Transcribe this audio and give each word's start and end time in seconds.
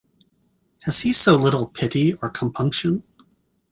Has 0.81 1.01
he 1.01 1.13
so 1.13 1.35
little 1.35 1.67
pity 1.67 2.13
or 2.13 2.31
compunction? 2.31 3.03